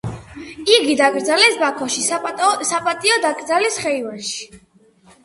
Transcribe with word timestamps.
იგი 0.75 0.93
დაკრძალეს 1.01 1.59
ბაქოში 1.63 2.05
საპატიო 2.07 3.19
დაკრძალვის 3.27 3.79
ხეივანში. 3.85 4.49